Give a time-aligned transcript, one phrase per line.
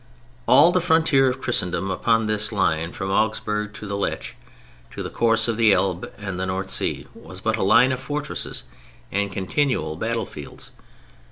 [0.47, 4.35] All the frontier of Christendom upon this line from Augsburg and the Lech
[4.89, 7.99] to the course of the Elbe and the North Sea, was but a line of
[7.99, 8.63] fortresses
[9.11, 10.71] and continual battlefields.